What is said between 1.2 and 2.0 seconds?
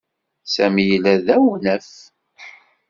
d awnaf.